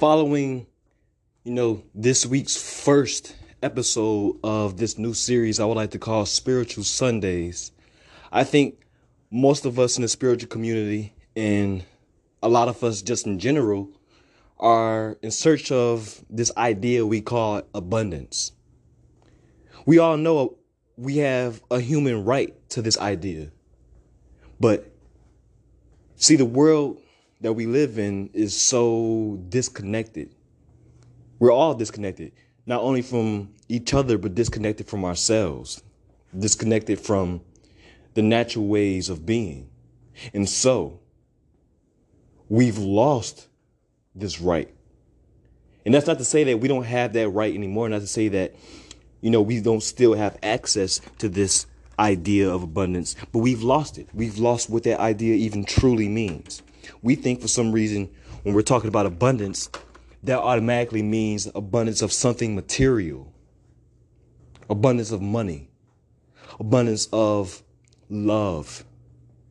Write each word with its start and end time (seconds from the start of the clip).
following, 0.00 0.66
you 1.44 1.52
know, 1.52 1.82
this 1.94 2.24
week's 2.24 2.56
first 2.56 3.36
episode 3.62 4.34
of 4.42 4.78
this 4.78 4.96
new 4.96 5.12
series 5.12 5.60
I 5.60 5.66
would 5.66 5.76
like 5.76 5.90
to 5.90 5.98
call 5.98 6.24
Spiritual 6.24 6.84
Sundays, 6.84 7.70
I 8.32 8.44
think 8.44 8.80
most 9.30 9.66
of 9.66 9.78
us 9.78 9.98
in 9.98 10.02
the 10.02 10.08
spiritual 10.08 10.48
community 10.48 11.12
and 11.36 11.84
a 12.42 12.48
lot 12.48 12.68
of 12.68 12.82
us 12.82 13.02
just 13.02 13.26
in 13.26 13.38
general 13.38 13.90
are 14.58 15.18
in 15.20 15.30
search 15.30 15.70
of 15.70 16.24
this 16.30 16.50
idea 16.56 17.04
we 17.04 17.20
call 17.20 17.60
abundance. 17.74 18.52
We 19.84 19.98
all 19.98 20.16
know 20.16 20.56
we 20.96 21.18
have 21.18 21.62
a 21.70 21.78
human 21.78 22.24
right 22.24 22.54
to 22.70 22.80
this 22.80 22.96
idea. 22.96 23.50
But 24.58 24.90
see, 26.16 26.36
the 26.36 26.46
world 26.46 27.02
that 27.40 27.52
we 27.54 27.66
live 27.66 27.98
in 27.98 28.30
is 28.32 28.58
so 28.58 29.38
disconnected. 29.48 30.34
We're 31.38 31.52
all 31.52 31.74
disconnected, 31.74 32.32
not 32.66 32.82
only 32.82 33.02
from 33.02 33.54
each 33.68 33.94
other, 33.94 34.18
but 34.18 34.34
disconnected 34.34 34.86
from 34.86 35.04
ourselves, 35.04 35.82
disconnected 36.38 37.00
from 37.00 37.40
the 38.14 38.22
natural 38.22 38.66
ways 38.66 39.08
of 39.08 39.24
being. 39.24 39.70
And 40.34 40.48
so, 40.48 41.00
we've 42.48 42.76
lost 42.76 43.48
this 44.14 44.40
right. 44.40 44.68
And 45.86 45.94
that's 45.94 46.06
not 46.06 46.18
to 46.18 46.24
say 46.24 46.44
that 46.44 46.60
we 46.60 46.68
don't 46.68 46.84
have 46.84 47.14
that 47.14 47.30
right 47.30 47.54
anymore, 47.54 47.88
not 47.88 48.02
to 48.02 48.06
say 48.06 48.28
that, 48.28 48.54
you 49.22 49.30
know, 49.30 49.40
we 49.40 49.60
don't 49.60 49.82
still 49.82 50.14
have 50.14 50.36
access 50.42 51.00
to 51.18 51.28
this 51.28 51.66
idea 51.98 52.50
of 52.50 52.62
abundance, 52.62 53.16
but 53.32 53.38
we've 53.38 53.62
lost 53.62 53.98
it. 53.98 54.08
We've 54.12 54.38
lost 54.38 54.68
what 54.68 54.82
that 54.82 55.00
idea 55.00 55.34
even 55.36 55.64
truly 55.64 56.08
means. 56.08 56.62
We 57.02 57.14
think 57.14 57.40
for 57.40 57.48
some 57.48 57.72
reason 57.72 58.10
when 58.42 58.54
we're 58.54 58.62
talking 58.62 58.88
about 58.88 59.06
abundance, 59.06 59.68
that 60.22 60.38
automatically 60.38 61.02
means 61.02 61.48
abundance 61.54 62.02
of 62.02 62.12
something 62.12 62.54
material, 62.54 63.32
abundance 64.68 65.10
of 65.12 65.22
money, 65.22 65.70
abundance 66.58 67.08
of 67.12 67.62
love, 68.08 68.84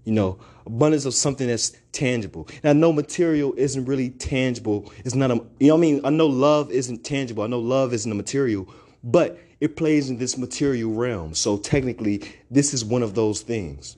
you 0.06 0.14
know, 0.14 0.40
abundance 0.66 1.06
of 1.06 1.14
something 1.14 1.48
that's 1.48 1.74
tangible. 1.92 2.48
Now, 2.64 2.74
no 2.74 2.94
material 2.94 3.54
isn't 3.58 3.86
really 3.86 4.10
tangible. 4.10 4.92
It's 5.04 5.16
not 5.16 5.32
a, 5.32 5.44
you 5.60 5.70
know 5.70 5.76
I 5.76 5.80
mean? 5.80 6.02
I 6.04 6.10
know 6.10 6.28
love 6.28 6.72
isn't 6.72 7.04
tangible. 7.04 7.44
I 7.44 7.48
know 7.48 7.60
love 7.60 7.94
isn't 7.94 8.12
a 8.12 8.16
material, 8.16 8.68
but 9.04 9.40
it 9.60 9.76
plays 9.76 10.10
in 10.10 10.18
this 10.18 10.38
material 10.38 10.92
realm. 10.94 11.34
So 11.34 11.58
technically, 11.58 12.24
this 12.50 12.74
is 12.74 12.86
one 12.86 13.04
of 13.04 13.16
those 13.16 13.42
things. 13.42 13.98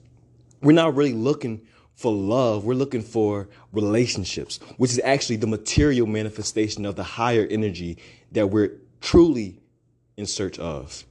We're 0.61 0.71
not 0.73 0.95
really 0.95 1.13
looking 1.13 1.61
for 2.01 2.11
love. 2.11 2.65
We're 2.65 2.73
looking 2.73 3.01
for 3.01 3.47
relationships, 3.71 4.59
which 4.77 4.91
is 4.91 4.99
actually 5.03 5.37
the 5.37 5.47
material 5.47 6.07
manifestation 6.07 6.85
of 6.85 6.95
the 6.95 7.03
higher 7.03 7.47
energy 7.49 7.97
that 8.31 8.47
we're 8.47 8.73
truly 8.99 9.61
in 10.17 10.25
search 10.25 10.57
of. 10.59 11.05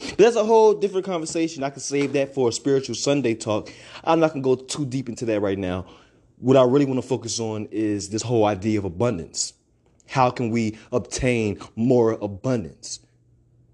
But 0.00 0.18
that's 0.18 0.36
a 0.36 0.44
whole 0.44 0.74
different 0.74 1.06
conversation. 1.06 1.64
I 1.64 1.70
can 1.70 1.80
save 1.80 2.12
that 2.12 2.34
for 2.34 2.48
a 2.48 2.52
spiritual 2.52 2.94
Sunday 2.94 3.34
talk. 3.34 3.70
I'm 4.04 4.20
not 4.20 4.32
going 4.32 4.42
to 4.42 4.56
go 4.56 4.56
too 4.56 4.86
deep 4.86 5.08
into 5.08 5.24
that 5.26 5.40
right 5.40 5.58
now. 5.58 5.86
What 6.38 6.56
I 6.56 6.64
really 6.64 6.84
want 6.84 7.00
to 7.02 7.06
focus 7.06 7.40
on 7.40 7.68
is 7.70 8.10
this 8.10 8.22
whole 8.22 8.44
idea 8.44 8.78
of 8.78 8.84
abundance. 8.84 9.54
How 10.06 10.30
can 10.30 10.50
we 10.50 10.78
obtain 10.92 11.58
more 11.74 12.12
abundance? 12.12 13.00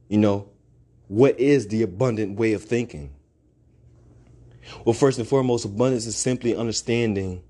You 0.09 0.19
know, 0.19 0.49
what 1.09 1.39
is 1.39 1.69
the 1.69 1.83
abundant 1.83 2.39
way 2.39 2.55
of 2.55 2.65
thinking? 2.65 3.14
Well, 4.85 4.95
first 4.95 5.19
and 5.19 5.29
foremost, 5.29 5.65
abundance 5.65 6.07
is 6.07 6.17
simply 6.17 6.57
understanding 6.57 7.43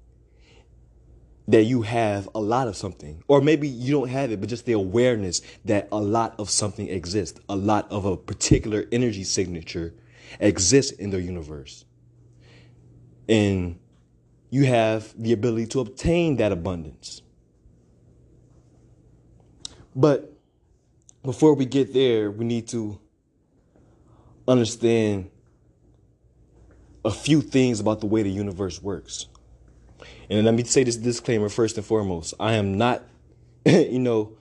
that 1.47 1.65
you 1.65 1.83
have 1.83 2.29
a 2.35 2.41
lot 2.41 2.69
of 2.69 2.77
something. 2.77 3.23
Or 3.29 3.41
maybe 3.41 3.69
you 3.69 3.93
don't 3.93 4.09
have 4.09 4.33
it, 4.33 4.41
but 4.41 4.49
just 4.49 4.65
the 4.65 4.73
awareness 4.73 5.43
that 5.65 5.89
a 5.93 6.01
lot 6.01 6.35
of 6.39 6.49
something 6.49 6.89
exists, 6.89 7.41
a 7.49 7.57
lot 7.57 7.91
of 7.91 8.05
a 8.05 8.17
particular 8.17 8.87
energy 8.91 9.25
signature 9.25 9.95
exists 10.41 10.93
in 10.93 11.11
the 11.11 11.21
universe. 11.21 11.85
And 13.29 13.79
you 14.51 14.65
have 14.67 15.13
the 15.21 15.33
ability 15.33 15.67
to 15.69 15.81
obtain 15.81 16.37
that 16.37 16.53
abundance. 16.53 17.23
But 19.95 20.33
before 21.23 21.55
we 21.55 21.67
get 21.67 21.93
there, 21.93 22.31
we 22.31 22.45
need 22.45 22.69
to 22.69 22.99
understand 24.47 25.31
a 27.05 27.11
few 27.11 27.41
things 27.41 27.81
about 27.81 28.01
the 28.01 28.07
way 28.07 28.23
the 28.23 28.31
universe 28.31 28.83
works. 28.83 29.27
And 30.31 30.45
let 30.45 30.55
me 30.55 30.65
say 30.65 30.85
this 30.85 30.97
disclaimer 30.97 31.49
first 31.49 31.77
and 31.77 31.85
foremost. 31.85 32.35
I 32.41 32.55
am 32.55 32.79
not, 32.79 33.05
you 33.67 33.99
know, 33.99 34.37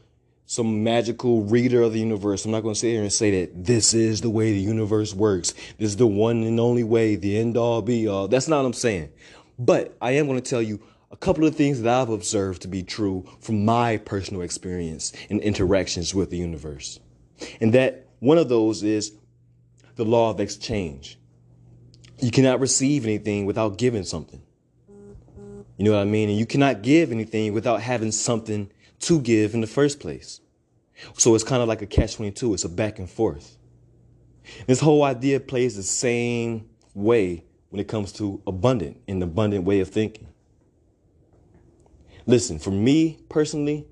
some 0.46 0.84
magical 0.84 1.44
reader 1.44 1.82
of 1.82 1.94
the 1.94 2.00
universe. 2.00 2.46
I'm 2.46 2.52
not 2.52 2.62
going 2.62 2.74
to 2.74 2.80
sit 2.80 2.92
here 2.92 3.02
and 3.02 3.12
say 3.12 3.46
that 3.46 3.66
this 3.66 3.94
is 3.94 4.22
the 4.22 4.30
way 4.30 4.52
the 4.52 4.60
universe 4.60 5.14
works. 5.14 5.54
This 5.78 5.90
is 5.90 5.98
the 5.98 6.08
one 6.08 6.44
and 6.44 6.60
only 6.60 6.84
way, 6.84 7.16
the 7.16 7.38
end 7.38 7.58
all 7.58 7.82
be 7.82 8.08
all. 8.08 8.28
That's 8.28 8.48
not 8.48 8.60
what 8.60 8.68
I'm 8.68 8.74
saying. 8.74 9.12
But 9.58 9.96
I 10.02 10.12
am 10.12 10.28
going 10.28 10.42
to 10.42 10.50
tell 10.50 10.62
you 10.62 10.82
a 11.12 11.18
couple 11.18 11.46
of 11.46 11.56
things 11.56 11.82
that 11.82 12.02
I've 12.02 12.10
observed 12.10 12.62
to 12.64 12.68
be 12.68 12.84
true 12.84 13.26
from 13.40 13.64
my 13.66 13.98
personal 13.98 14.42
experience 14.42 15.14
and 15.30 15.40
interactions 15.42 16.14
with 16.14 16.30
the 16.30 16.38
universe. 16.38 17.00
And 17.62 17.74
that 17.74 18.08
one 18.20 18.38
of 18.38 18.50
those 18.50 18.84
is 18.84 19.14
the 19.96 20.06
law 20.06 20.32
of 20.32 20.40
exchange. 20.40 21.20
You 22.20 22.32
cannot 22.32 22.60
receive 22.60 23.06
anything 23.06 23.46
without 23.46 23.78
giving 23.78 24.04
something. 24.04 24.42
You 25.78 25.86
know 25.86 25.94
what 25.94 26.02
I 26.02 26.06
mean? 26.06 26.30
And 26.30 26.38
you 26.38 26.46
cannot 26.46 26.82
give 26.82 27.12
anything 27.12 27.54
without 27.54 27.82
having 27.82 28.12
something 28.12 28.70
to 29.02 29.20
give 29.20 29.54
in 29.54 29.62
the 29.62 29.68
first 29.68 30.00
place. 30.00 30.40
So 31.18 31.36
it's 31.36 31.44
kind 31.44 31.62
of 31.62 31.68
like 31.68 31.82
a 31.82 31.86
catch 31.86 32.16
22. 32.16 32.54
It's 32.54 32.64
a 32.64 32.70
back 32.70 33.00
and 33.00 33.10
forth. 33.10 33.58
This 34.68 34.80
whole 34.80 35.04
idea 35.04 35.40
plays 35.40 35.76
the 35.76 35.84
same 35.84 36.70
way 36.94 37.44
when 37.70 37.80
it 37.80 37.88
comes 37.88 38.12
to 38.14 38.42
abundant, 38.46 39.02
and 39.08 39.24
abundant 39.24 39.64
way 39.64 39.80
of 39.80 39.90
thinking. 39.90 40.28
Listen, 42.26 42.60
for 42.60 42.72
me 42.72 43.20
personally, 43.30 43.88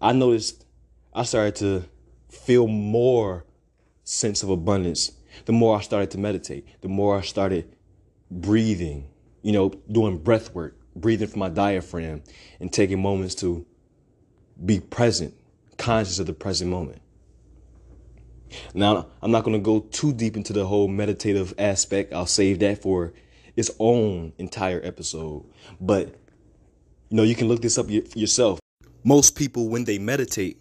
I 0.00 0.12
noticed 0.12 0.64
I 1.12 1.24
started 1.24 1.56
to 1.56 1.84
feel 2.28 2.68
more 2.68 3.44
sense 4.04 4.42
of 4.42 4.50
abundance 4.50 5.10
the 5.44 5.52
more 5.52 5.76
I 5.76 5.80
started 5.80 6.10
to 6.12 6.18
meditate, 6.18 6.66
the 6.80 6.88
more 6.88 7.18
I 7.18 7.22
started 7.22 7.74
breathing, 8.30 9.08
you 9.42 9.52
know, 9.52 9.70
doing 9.90 10.18
breath 10.18 10.54
work, 10.54 10.76
breathing 10.94 11.28
from 11.28 11.40
my 11.40 11.48
diaphragm 11.48 12.22
and 12.60 12.72
taking 12.72 13.00
moments 13.00 13.34
to 13.36 13.66
be 14.64 14.80
present, 14.80 15.34
conscious 15.76 16.18
of 16.18 16.26
the 16.26 16.32
present 16.32 16.70
moment. 16.70 17.00
Now, 18.74 19.06
I'm 19.22 19.30
not 19.30 19.44
going 19.44 19.56
to 19.56 19.62
go 19.62 19.80
too 19.80 20.12
deep 20.12 20.36
into 20.36 20.52
the 20.52 20.66
whole 20.66 20.88
meditative 20.88 21.54
aspect. 21.58 22.12
I'll 22.12 22.26
save 22.26 22.60
that 22.60 22.82
for 22.82 23.12
its 23.56 23.70
own 23.78 24.32
entire 24.38 24.80
episode. 24.82 25.44
But, 25.80 26.08
you 27.10 27.16
know, 27.16 27.22
you 27.22 27.34
can 27.34 27.48
look 27.48 27.60
this 27.60 27.76
up 27.78 27.86
yourself. 27.88 28.58
Most 29.04 29.36
people, 29.36 29.68
when 29.68 29.84
they 29.84 29.98
meditate, 29.98 30.60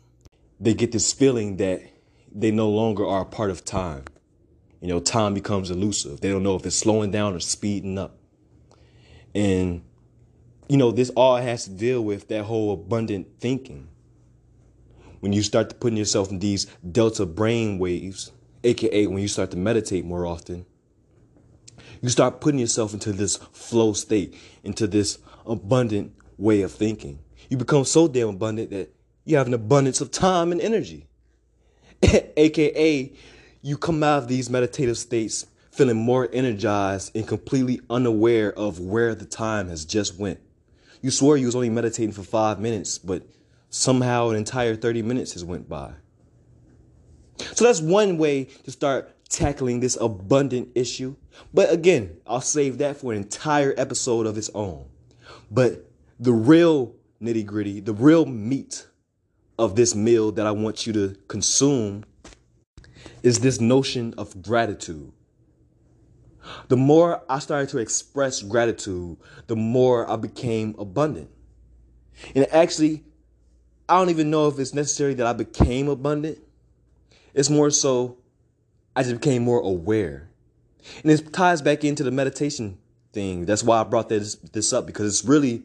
they 0.59 0.73
get 0.73 0.91
this 0.91 1.13
feeling 1.13 1.57
that 1.57 1.81
they 2.33 2.51
no 2.51 2.69
longer 2.69 3.05
are 3.05 3.21
a 3.21 3.25
part 3.25 3.49
of 3.49 3.63
time. 3.63 4.03
You 4.81 4.89
know, 4.89 4.99
time 4.99 5.33
becomes 5.33 5.71
elusive. 5.71 6.21
They 6.21 6.29
don't 6.29 6.43
know 6.43 6.55
if 6.55 6.65
it's 6.65 6.75
slowing 6.75 7.11
down 7.11 7.33
or 7.33 7.39
speeding 7.39 7.97
up. 7.97 8.17
And, 9.33 9.83
you 10.69 10.77
know, 10.77 10.91
this 10.91 11.09
all 11.11 11.37
has 11.37 11.65
to 11.65 11.71
deal 11.71 12.03
with 12.03 12.27
that 12.27 12.43
whole 12.43 12.73
abundant 12.73 13.27
thinking. 13.39 13.87
When 15.19 15.33
you 15.33 15.41
start 15.41 15.69
to 15.69 15.75
putting 15.75 15.97
yourself 15.97 16.29
in 16.29 16.39
these 16.39 16.65
delta 16.91 17.25
brain 17.25 17.79
waves, 17.79 18.31
aka 18.63 19.07
when 19.07 19.19
you 19.19 19.27
start 19.27 19.51
to 19.51 19.57
meditate 19.57 20.05
more 20.05 20.27
often, 20.27 20.65
you 22.01 22.09
start 22.09 22.39
putting 22.39 22.59
yourself 22.59 22.93
into 22.93 23.11
this 23.11 23.37
flow 23.51 23.93
state, 23.93 24.35
into 24.63 24.85
this 24.85 25.17
abundant 25.45 26.13
way 26.37 26.61
of 26.61 26.71
thinking. 26.71 27.19
You 27.49 27.57
become 27.57 27.85
so 27.85 28.07
damn 28.07 28.29
abundant 28.29 28.69
that 28.71 28.93
you 29.25 29.37
have 29.37 29.47
an 29.47 29.53
abundance 29.53 30.01
of 30.01 30.11
time 30.11 30.51
and 30.51 30.61
energy. 30.61 31.07
aka 32.03 33.11
you 33.61 33.77
come 33.77 34.03
out 34.03 34.23
of 34.23 34.27
these 34.27 34.49
meditative 34.49 34.97
states 34.97 35.45
feeling 35.71 35.97
more 35.97 36.27
energized 36.33 37.15
and 37.15 37.27
completely 37.27 37.79
unaware 37.89 38.51
of 38.53 38.79
where 38.79 39.13
the 39.13 39.25
time 39.25 39.69
has 39.69 39.85
just 39.85 40.17
went. 40.17 40.39
You 41.01 41.11
swore 41.11 41.37
you 41.37 41.45
was 41.45 41.55
only 41.55 41.69
meditating 41.69 42.13
for 42.13 42.23
five 42.23 42.59
minutes, 42.59 42.97
but 42.97 43.23
somehow 43.69 44.29
an 44.29 44.35
entire 44.35 44.75
30 44.75 45.03
minutes 45.03 45.33
has 45.33 45.43
went 45.43 45.69
by. 45.69 45.93
So 47.37 47.65
that's 47.65 47.81
one 47.81 48.17
way 48.17 48.45
to 48.63 48.71
start 48.71 49.13
tackling 49.29 49.79
this 49.79 49.97
abundant 49.99 50.69
issue. 50.73 51.15
But 51.53 51.71
again, 51.71 52.17
I'll 52.25 52.41
save 52.41 52.79
that 52.79 52.97
for 52.97 53.11
an 53.11 53.19
entire 53.19 53.73
episode 53.77 54.25
of 54.25 54.37
its 54.37 54.49
own. 54.55 54.85
But 55.51 55.89
the 56.19 56.33
real 56.33 56.95
nitty 57.21 57.45
gritty, 57.45 57.79
the 57.79 57.93
real 57.93 58.25
meat 58.25 58.87
of 59.59 59.75
this 59.75 59.95
meal 59.95 60.31
that 60.31 60.45
I 60.45 60.51
want 60.51 60.87
you 60.87 60.93
to 60.93 61.15
consume 61.27 62.03
is 63.23 63.39
this 63.39 63.59
notion 63.59 64.13
of 64.17 64.41
gratitude. 64.41 65.11
The 66.69 66.77
more 66.77 67.23
I 67.29 67.39
started 67.39 67.69
to 67.69 67.77
express 67.77 68.41
gratitude, 68.41 69.17
the 69.47 69.55
more 69.55 70.09
I 70.09 70.15
became 70.15 70.75
abundant. 70.79 71.29
And 72.35 72.47
actually, 72.51 73.03
I 73.89 73.97
don't 73.97 74.09
even 74.09 74.29
know 74.29 74.47
if 74.47 74.57
it's 74.59 74.73
necessary 74.73 75.13
that 75.15 75.27
I 75.27 75.33
became 75.33 75.87
abundant. 75.87 76.39
It's 77.33 77.49
more 77.49 77.69
so 77.69 78.17
I 78.95 79.03
just 79.03 79.15
became 79.15 79.43
more 79.43 79.59
aware. 79.59 80.29
And 81.03 81.11
this 81.11 81.21
ties 81.21 81.61
back 81.61 81.83
into 81.83 82.03
the 82.03 82.11
meditation 82.11 82.77
thing. 83.13 83.45
That's 83.45 83.63
why 83.63 83.81
I 83.81 83.83
brought 83.83 84.09
this 84.09 84.35
this 84.35 84.73
up 84.73 84.85
because 84.87 85.05
it's 85.05 85.27
really 85.27 85.63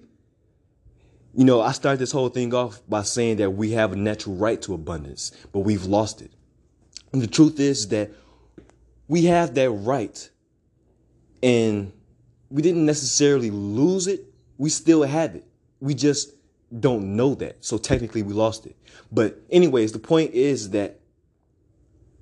you 1.34 1.44
know, 1.44 1.62
I 1.62 1.72
started 1.72 1.98
this 1.98 2.12
whole 2.12 2.28
thing 2.28 2.52
off 2.52 2.82
by 2.88 3.02
saying 3.02 3.36
that 3.38 3.52
we 3.52 3.70
have 3.70 3.92
a 3.92 3.96
natural 3.96 4.36
right 4.36 4.60
to 4.62 4.74
abundance, 4.74 5.32
but 5.50 5.60
we've 5.60 5.86
lost 5.86 6.20
it. 6.20 6.30
And 7.12 7.20
the 7.20 7.26
truth 7.26 7.60
is 7.60 7.88
that 7.88 8.10
we 9.08 9.24
have 9.26 9.54
that 9.54 9.70
right 9.70 10.30
and 11.42 11.92
we 12.50 12.62
didn't 12.62 12.86
necessarily 12.86 13.50
lose 13.50 14.06
it. 14.06 14.24
We 14.58 14.70
still 14.70 15.02
have 15.02 15.34
it. 15.34 15.44
We 15.80 15.94
just 15.94 16.32
don't 16.80 17.16
know 17.16 17.34
that. 17.36 17.64
So 17.64 17.78
technically 17.78 18.22
we 18.22 18.32
lost 18.32 18.66
it. 18.66 18.76
But 19.10 19.40
anyways, 19.50 19.92
the 19.92 19.98
point 19.98 20.32
is 20.32 20.70
that 20.70 21.00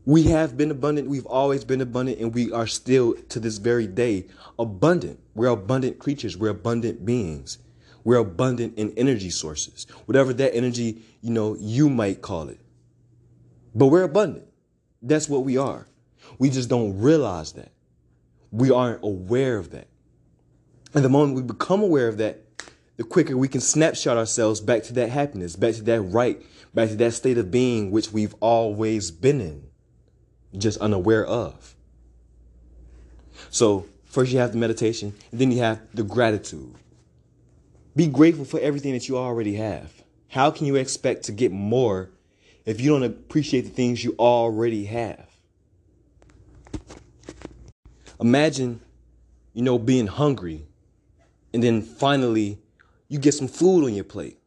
we 0.04 0.24
have 0.24 0.56
been 0.56 0.70
abundant. 0.70 1.08
We've 1.08 1.26
always 1.26 1.64
been 1.64 1.80
abundant 1.80 2.18
and 2.18 2.34
we 2.34 2.50
are 2.52 2.66
still 2.66 3.14
to 3.28 3.38
this 3.38 3.58
very 3.58 3.86
day 3.86 4.26
abundant. 4.58 5.20
We're 5.34 5.48
abundant 5.48 5.98
creatures. 5.98 6.36
We're 6.36 6.50
abundant 6.50 7.04
beings. 7.04 7.58
We're 8.02 8.16
abundant 8.16 8.78
in 8.78 8.92
energy 8.96 9.30
sources, 9.30 9.86
whatever 10.06 10.32
that 10.32 10.54
energy, 10.54 11.02
you 11.20 11.30
know, 11.30 11.54
you 11.60 11.90
might 11.90 12.22
call 12.22 12.48
it. 12.48 12.58
But 13.74 13.86
we're 13.88 14.04
abundant. 14.04 14.46
That's 15.02 15.28
what 15.28 15.44
we 15.44 15.56
are. 15.56 15.86
We 16.38 16.50
just 16.50 16.68
don't 16.68 16.98
realize 17.00 17.52
that. 17.52 17.72
We 18.50 18.70
aren't 18.70 19.02
aware 19.02 19.56
of 19.56 19.70
that. 19.70 19.88
And 20.94 21.04
the 21.04 21.08
moment 21.08 21.36
we 21.36 21.42
become 21.42 21.82
aware 21.82 22.08
of 22.08 22.18
that, 22.18 22.44
the 22.96 23.04
quicker 23.04 23.36
we 23.36 23.48
can 23.48 23.60
snapshot 23.60 24.16
ourselves 24.16 24.60
back 24.60 24.82
to 24.84 24.92
that 24.94 25.08
happiness, 25.08 25.56
back 25.56 25.74
to 25.76 25.82
that 25.84 26.02
right, 26.02 26.42
back 26.74 26.88
to 26.88 26.96
that 26.96 27.12
state 27.12 27.38
of 27.38 27.50
being 27.50 27.90
which 27.90 28.12
we've 28.12 28.34
always 28.40 29.10
been 29.10 29.40
in, 29.40 29.62
just 30.58 30.78
unaware 30.80 31.24
of. 31.24 31.74
So, 33.48 33.86
first 34.04 34.32
you 34.32 34.38
have 34.38 34.52
the 34.52 34.58
meditation, 34.58 35.14
and 35.30 35.40
then 35.40 35.50
you 35.50 35.58
have 35.60 35.80
the 35.94 36.02
gratitude. 36.02 36.74
Be 37.96 38.06
grateful 38.06 38.44
for 38.44 38.60
everything 38.60 38.92
that 38.92 39.08
you 39.08 39.16
already 39.16 39.54
have. 39.54 39.92
How 40.28 40.50
can 40.50 40.66
you 40.66 40.76
expect 40.76 41.24
to 41.24 41.32
get 41.32 41.50
more 41.52 42.10
if 42.64 42.80
you 42.80 42.90
don't 42.90 43.02
appreciate 43.02 43.62
the 43.62 43.70
things 43.70 44.04
you 44.04 44.14
already 44.18 44.84
have? 44.86 45.26
Imagine, 48.20 48.80
you 49.54 49.62
know, 49.62 49.78
being 49.78 50.06
hungry 50.06 50.66
and 51.52 51.62
then 51.62 51.82
finally 51.82 52.58
you 53.08 53.18
get 53.18 53.32
some 53.32 53.48
food 53.48 53.84
on 53.84 53.94
your 53.94 54.04
plate. 54.04 54.38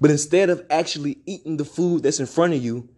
But 0.00 0.10
instead 0.10 0.50
of 0.50 0.64
actually 0.70 1.18
eating 1.26 1.56
the 1.56 1.64
food 1.64 2.02
that's 2.02 2.20
in 2.20 2.26
front 2.26 2.54
of 2.54 2.62
you, 2.62 2.88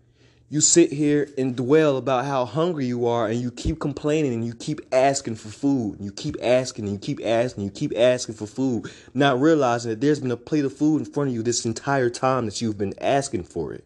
you 0.53 0.61
sit 0.61 0.93
here 0.93 1.29
and 1.39 1.55
dwell 1.55 1.97
about 1.97 2.25
how 2.25 2.45
hungry 2.45 2.85
you 2.85 3.07
are 3.07 3.29
and 3.29 3.41
you 3.41 3.53
keep 3.53 3.79
complaining 3.79 4.35
and 4.35 4.45
you 4.45 4.53
keep 4.53 4.81
asking 4.91 5.37
for 5.37 5.49
food 5.49 5.95
and 5.97 6.05
you 6.05 6.11
keep 6.11 6.35
asking 6.43 6.87
and 6.87 6.95
you 6.95 6.99
keep 6.99 7.25
asking 7.25 7.63
and 7.63 7.73
you 7.73 7.79
keep 7.79 7.97
asking 7.97 8.35
for 8.35 8.47
food, 8.47 8.91
not 9.15 9.41
realizing 9.41 9.91
that 9.91 10.01
there's 10.01 10.19
been 10.19 10.33
a 10.33 10.37
plate 10.37 10.65
of 10.65 10.77
food 10.77 10.99
in 10.99 11.05
front 11.05 11.29
of 11.29 11.35
you 11.37 11.45
this 11.45 11.65
entire 11.65 12.11
time 12.11 12.47
that 12.47 12.61
you've 12.61 12.77
been 12.77 12.95
asking 13.01 13.45
for 13.45 13.73
it. 13.73 13.85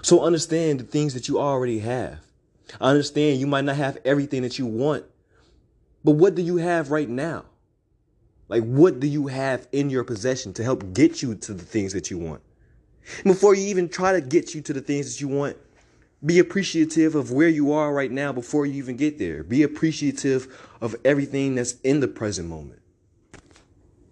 So 0.00 0.22
understand 0.22 0.80
the 0.80 0.84
things 0.84 1.12
that 1.12 1.28
you 1.28 1.38
already 1.38 1.80
have. 1.80 2.20
I 2.80 2.88
understand 2.88 3.38
you 3.38 3.46
might 3.46 3.66
not 3.66 3.76
have 3.76 3.98
everything 4.02 4.40
that 4.42 4.58
you 4.58 4.64
want, 4.64 5.04
but 6.02 6.12
what 6.12 6.34
do 6.34 6.40
you 6.40 6.56
have 6.56 6.90
right 6.90 7.08
now? 7.08 7.44
Like, 8.48 8.62
what 8.62 8.98
do 8.98 9.08
you 9.08 9.26
have 9.26 9.68
in 9.72 9.90
your 9.90 10.04
possession 10.04 10.54
to 10.54 10.62
help 10.62 10.94
get 10.94 11.20
you 11.20 11.34
to 11.34 11.52
the 11.52 11.64
things 11.64 11.92
that 11.92 12.10
you 12.10 12.16
want? 12.16 12.40
Before 13.24 13.54
you 13.54 13.66
even 13.66 13.88
try 13.88 14.12
to 14.12 14.20
get 14.20 14.54
you 14.54 14.60
to 14.62 14.72
the 14.72 14.80
things 14.80 15.12
that 15.12 15.20
you 15.20 15.28
want, 15.28 15.56
be 16.24 16.38
appreciative 16.38 17.14
of 17.14 17.30
where 17.30 17.48
you 17.48 17.72
are 17.72 17.92
right 17.92 18.10
now 18.10 18.32
before 18.32 18.66
you 18.66 18.74
even 18.74 18.96
get 18.96 19.18
there. 19.18 19.42
Be 19.42 19.62
appreciative 19.62 20.48
of 20.80 20.96
everything 21.04 21.54
that's 21.54 21.74
in 21.80 22.00
the 22.00 22.08
present 22.08 22.48
moment. 22.48 22.80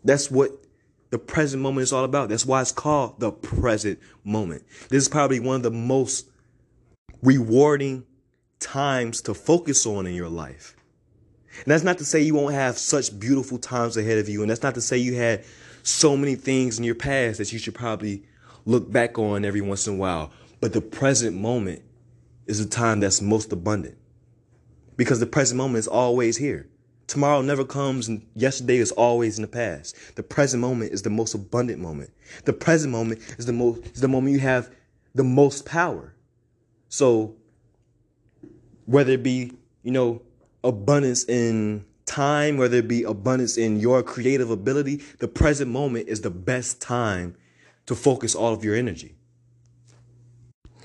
That's 0.05 0.31
what 0.31 0.51
the 1.11 1.19
present 1.19 1.63
moment 1.63 1.85
is 1.85 1.93
all 1.93 2.05
about. 2.05 2.29
That's 2.29 2.45
why 2.45 2.61
it's 2.61 2.73
called 2.73 3.21
the 3.21 3.33
present 3.33 3.99
moment. 4.23 4.65
This 4.91 5.03
is 5.03 5.09
probably 5.09 5.41
one 5.41 5.57
of 5.57 5.63
the 5.63 5.71
most 5.71 6.29
rewarding 7.23 8.05
times 8.61 9.23
to 9.23 9.35
focus 9.35 9.87
on 9.87 10.07
in 10.07 10.15
your 10.15 10.29
life. 10.29 10.77
And 11.57 11.67
that's 11.67 11.85
not 11.85 11.99
to 11.99 12.05
say 12.05 12.21
you 12.21 12.35
won't 12.35 12.55
have 12.55 12.79
such 12.79 13.19
beautiful 13.19 13.59
times 13.59 13.97
ahead 13.97 14.19
of 14.19 14.29
you. 14.29 14.43
And 14.43 14.51
that's 14.51 14.63
not 14.63 14.75
to 14.75 14.81
say 14.81 14.99
you 14.99 15.15
had 15.15 15.45
so 15.83 16.17
many 16.17 16.35
things 16.35 16.79
in 16.79 16.85
your 16.85 16.95
past 16.95 17.39
that 17.39 17.53
you 17.53 17.59
should 17.59 17.75
probably 17.75 18.25
look 18.65 18.91
back 18.91 19.19
on 19.19 19.45
every 19.45 19.61
once 19.61 19.87
in 19.87 19.95
a 19.95 19.97
while. 19.97 20.31
But 20.61 20.73
the 20.73 20.81
present 20.81 21.37
moment 21.37 21.83
is 22.47 22.65
the 22.65 22.71
time 22.71 23.01
that's 23.01 23.21
most 23.21 23.53
abundant 23.53 23.97
because 24.97 25.21
the 25.21 25.27
present 25.27 25.59
moment 25.59 25.79
is 25.79 25.89
always 25.89 26.37
here. 26.37 26.69
Tomorrow 27.07 27.43
never 27.43 27.65
comes 27.65 28.09
and 28.09 28.27
yesterday 28.35 28.79
is 28.79 28.91
always 28.93 29.39
in 29.39 29.43
the 29.43 29.49
past. 29.49 29.97
The 30.17 30.23
present 30.23 30.61
moment 30.63 30.93
is 30.93 31.03
the 31.03 31.11
most 31.11 31.35
abundant 31.35 31.81
moment. 31.81 32.11
The 32.45 32.53
present 32.55 32.93
moment 32.93 33.21
is 33.39 33.47
the 33.47 33.53
most 33.53 33.85
is 33.95 34.01
the 34.01 34.09
moment 34.09 34.33
you 34.33 34.41
have 34.41 34.71
the 35.15 35.25
most 35.25 35.67
power. 35.67 36.15
So 36.89 37.37
whether 38.87 39.13
it 39.13 39.23
be, 39.23 39.53
you 39.83 39.91
know, 39.91 40.23
abundance 40.63 41.25
in 41.25 41.85
time, 42.07 42.57
whether 42.57 42.79
it 42.79 42.89
be 42.89 43.03
abundance 43.03 43.59
in 43.59 43.81
your 43.81 44.03
creative 44.03 44.51
ability, 44.51 45.03
the 45.19 45.29
present 45.29 45.71
moment 45.71 46.09
is 46.09 46.23
the 46.23 46.31
best 46.31 46.81
time 46.81 47.37
to 47.87 47.95
focus 47.95 48.35
all 48.35 48.53
of 48.53 48.65
your 48.65 48.75
energy. 48.75 49.15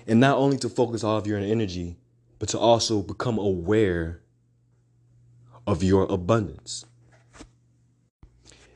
And 0.08 0.20
not 0.20 0.38
only 0.38 0.58
to 0.58 0.70
focus 0.70 1.04
all 1.04 1.18
of 1.18 1.28
your 1.28 1.38
energy, 1.38 1.98
but 2.40 2.50
to 2.50 2.60
also 2.60 3.02
become 3.02 3.38
aware 3.38 4.22
of 5.68 5.84
your 5.84 6.04
abundance. 6.04 6.86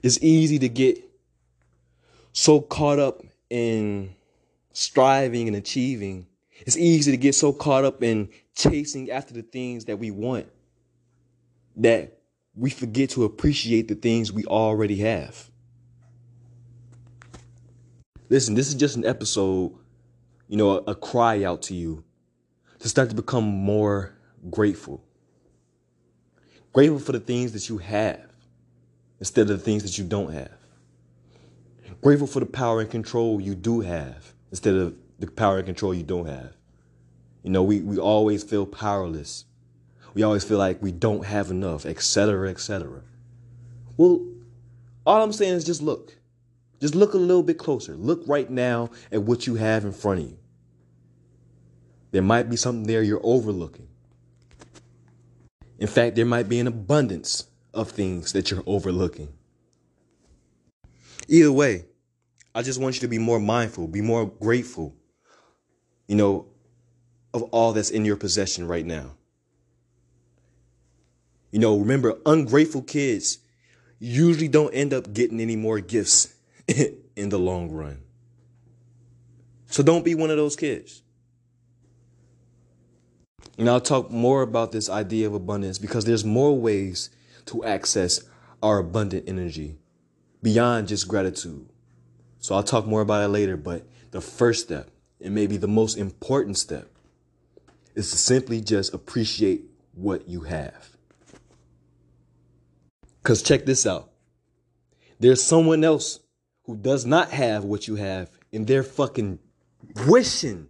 It's 0.04 0.22
easy 0.22 0.60
to 0.60 0.70
get 0.70 1.00
so 2.34 2.62
caught 2.62 3.00
up 3.00 3.24
in 3.50 4.14
striving 4.74 5.48
and 5.48 5.56
achieving. 5.56 6.28
It's 6.52 6.78
easy 6.78 7.12
to 7.12 7.18
get 7.18 7.36
so 7.36 7.54
caught 7.54 7.86
up 7.86 8.04
in 8.04 8.30
chasing 8.56 9.10
after 9.10 9.34
the 9.34 9.42
things 9.42 9.86
that 9.86 9.98
we 9.98 10.12
want 10.12 10.48
that 11.78 12.20
we 12.56 12.70
forget 12.70 13.10
to 13.12 13.24
appreciate 13.24 13.88
the 13.88 13.96
things 13.96 14.32
we 14.32 14.46
already 14.46 14.98
have. 14.98 15.50
Listen, 18.34 18.56
this 18.56 18.68
is 18.68 18.74
just 18.74 18.96
an 18.96 19.06
episode, 19.06 19.76
you 20.48 20.58
know, 20.58 20.72
a, 20.72 20.78
a 20.88 20.96
cry 20.96 21.44
out 21.44 21.62
to 21.62 21.76
you 21.76 22.04
to 22.80 22.90
start 22.90 23.10
to 23.10 23.16
become 23.16 23.44
more 23.44 24.18
grateful. 24.50 25.04
Grateful 26.74 26.98
for 26.98 27.12
the 27.12 27.20
things 27.20 27.52
that 27.52 27.70
you 27.70 27.78
have 27.78 28.26
instead 29.20 29.52
of 29.52 29.60
the 29.60 29.64
things 29.64 29.84
that 29.84 30.00
you 30.00 30.04
don't 30.04 30.34
have. 30.34 30.58
Grateful 32.02 32.26
for 32.26 32.40
the 32.40 32.48
power 32.48 32.82
and 32.82 32.90
control 32.90 33.40
you 33.40 33.54
do 33.54 33.82
have 33.82 34.34
instead 34.50 34.74
of 34.74 34.96
the 35.20 35.28
power 35.28 35.58
and 35.58 35.68
control 35.68 35.94
you 35.94 36.02
don't 36.02 36.26
have. 36.26 36.56
You 37.44 37.52
know, 37.52 37.62
we, 37.62 37.82
we 37.82 38.00
always 38.00 38.44
feel 38.44 38.66
powerless. 38.66 39.46
We 40.16 40.24
always 40.24 40.44
feel 40.44 40.58
like 40.58 40.82
we 40.82 40.92
don't 40.92 41.24
have 41.24 41.52
enough, 41.52 41.86
etc., 41.86 42.50
etc. 42.50 43.04
Well, 43.96 44.26
all 45.06 45.22
I'm 45.22 45.34
saying 45.34 45.54
is 45.54 45.64
just 45.64 45.84
look. 45.84 46.18
Just 46.84 46.96
look 46.96 47.14
a 47.14 47.18
little 47.18 47.44
bit 47.44 47.58
closer. 47.58 47.96
Look 47.96 48.24
right 48.28 48.50
now 48.50 48.90
at 49.10 49.24
what 49.24 49.48
you 49.48 49.56
have 49.56 49.86
in 49.86 49.94
front 49.94 50.20
of 50.20 50.26
you. 50.26 50.38
There 52.12 52.22
might 52.22 52.50
be 52.50 52.58
something 52.58 52.84
there 52.84 53.02
you're 53.02 53.22
overlooking. 53.24 53.88
In 55.80 55.88
fact, 55.88 56.18
there 56.18 56.26
might 56.26 56.50
be 56.50 56.60
an 56.60 56.68
abundance 56.68 57.48
of 57.74 57.92
things 57.92 58.34
that 58.34 58.52
you're 58.52 58.64
overlooking. 58.66 59.30
Either 61.30 61.54
way, 61.54 61.86
I 62.54 62.64
just 62.64 62.82
want 62.82 62.96
you 62.96 63.00
to 63.00 63.08
be 63.08 63.18
more 63.18 63.40
mindful, 63.40 63.88
be 63.88 64.02
more 64.02 64.26
grateful, 64.26 64.94
you 66.10 66.18
know, 66.18 66.48
of 67.34 67.44
all 67.44 67.72
that's 67.72 67.92
in 67.92 68.04
your 68.04 68.18
possession 68.18 68.68
right 68.68 68.86
now. 68.86 69.16
You 71.50 71.60
know, 71.60 71.78
remember, 71.78 72.18
ungrateful 72.26 72.82
kids 72.82 73.38
usually 74.00 74.50
don't 74.50 74.74
end 74.74 74.94
up 74.94 75.14
getting 75.14 75.40
any 75.40 75.56
more 75.56 75.80
gifts 75.80 76.33
in 77.16 77.30
the 77.30 77.40
long 77.40 77.72
run. 77.72 78.00
So 79.68 79.84
don't 79.84 80.06
be 80.06 80.16
one 80.16 80.30
of 80.30 80.38
those 80.38 80.56
kids. 80.56 81.02
And 83.58 83.70
I'll 83.70 83.82
talk 83.82 84.10
more 84.10 84.42
about 84.42 84.72
this 84.72 84.90
idea 84.90 85.28
of 85.28 85.34
abundance 85.34 85.78
because 85.78 86.06
there's 86.06 86.26
more 86.26 86.58
ways 86.58 87.10
to 87.46 87.64
access 87.64 88.22
our 88.62 88.80
abundant 88.80 89.28
energy 89.28 89.78
beyond 90.42 90.88
just 90.88 91.08
gratitude. 91.08 91.70
So 92.40 92.56
I'll 92.56 92.64
talk 92.64 92.86
more 92.86 93.02
about 93.02 93.24
it 93.24 93.28
later, 93.30 93.58
but 93.58 93.88
the 94.12 94.22
first 94.22 94.64
step, 94.64 94.90
and 95.22 95.34
maybe 95.34 95.58
the 95.58 95.68
most 95.68 95.98
important 95.98 96.58
step, 96.58 96.90
is 97.96 98.10
to 98.12 98.18
simply 98.18 98.62
just 98.62 98.94
appreciate 98.94 99.66
what 99.94 100.28
you 100.28 100.42
have. 100.42 100.90
Because 103.22 103.42
check 103.42 103.66
this 103.66 103.86
out 103.86 104.10
there's 105.20 105.42
someone 105.42 105.84
else 105.86 106.20
who 106.66 106.78
does 106.78 107.06
not 107.06 107.32
have 107.32 107.64
what 107.64 107.88
you 107.88 107.96
have 107.96 108.30
and 108.52 108.68
they're 108.68 108.84
fucking 108.84 109.40
wishing 110.08 110.70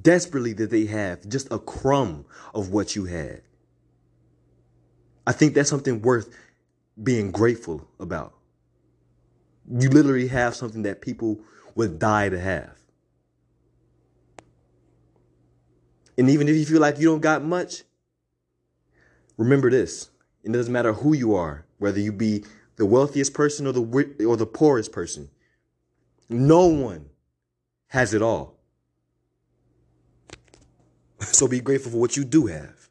desperately 0.00 0.52
that 0.54 0.70
they 0.70 0.86
have 0.86 1.28
just 1.28 1.52
a 1.52 1.58
crumb 1.58 2.24
of 2.54 2.70
what 2.70 2.96
you 2.96 3.04
had. 3.04 3.42
I 5.26 5.32
think 5.32 5.54
that's 5.54 5.70
something 5.70 6.02
worth 6.02 6.34
being 7.00 7.30
grateful 7.30 7.86
about. 8.00 8.34
You 9.70 9.90
literally 9.90 10.28
have 10.28 10.56
something 10.56 10.82
that 10.82 11.00
people 11.00 11.40
would 11.74 11.98
die 11.98 12.28
to 12.28 12.40
have. 12.40 12.76
And 16.18 16.28
even 16.28 16.48
if 16.48 16.56
you 16.56 16.66
feel 16.66 16.80
like 16.80 16.98
you 16.98 17.06
don't 17.06 17.20
got 17.20 17.44
much, 17.44 17.84
remember 19.36 19.70
this. 19.70 20.10
It 20.42 20.52
doesn't 20.52 20.72
matter 20.72 20.92
who 20.92 21.14
you 21.14 21.34
are, 21.34 21.64
whether 21.78 22.00
you 22.00 22.12
be 22.12 22.44
the 22.82 22.86
wealthiest 22.86 23.32
person 23.32 23.64
or 23.68 23.72
the 23.72 24.24
or 24.26 24.36
the 24.36 24.44
poorest 24.44 24.90
person. 24.90 25.30
No 26.28 26.66
one 26.66 27.10
has 27.86 28.12
it 28.12 28.22
all. 28.22 28.58
So 31.20 31.46
be 31.46 31.60
grateful 31.60 31.92
for 31.92 31.98
what 31.98 32.16
you 32.16 32.24
do 32.24 32.46
have. 32.46 32.81